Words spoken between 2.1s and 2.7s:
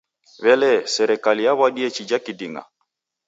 kiding'a?